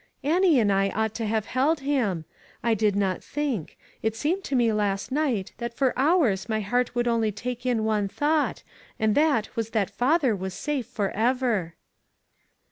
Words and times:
"An 0.23 0.41
nie 0.41 0.59
and 0.59 0.71
I 0.73 0.89
ought 0.89 1.13
to 1.13 1.27
have 1.27 1.45
held 1.45 1.81
him. 1.81 2.25
I 2.63 2.73
did 2.73 2.95
not 2.95 3.23
think. 3.23 3.77
It 4.01 4.15
seemed 4.15 4.43
to 4.45 4.55
me 4.55 4.73
last 4.73 5.11
night 5.11 5.51
that 5.59 5.75
for 5.75 5.93
hours 5.95 6.49
my 6.49 6.59
heart 6.59 6.95
would 6.95 7.07
only 7.07 7.31
take 7.31 7.67
in 7.67 7.83
one 7.83 8.07
thought, 8.07 8.63
and 8.99 9.13
that 9.13 9.55
was 9.55 9.69
that 9.69 9.91
father 9.91 10.35
was 10.35 10.55
safe 10.55 10.87
forever." 10.87 11.75